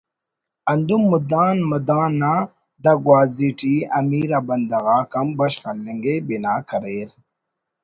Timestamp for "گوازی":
3.05-3.49